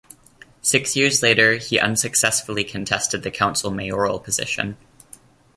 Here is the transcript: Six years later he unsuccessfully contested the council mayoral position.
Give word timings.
Six 0.63 0.95
years 0.95 1.21
later 1.21 1.57
he 1.57 1.79
unsuccessfully 1.79 2.63
contested 2.63 3.21
the 3.21 3.29
council 3.29 3.69
mayoral 3.69 4.19
position. 4.19 4.77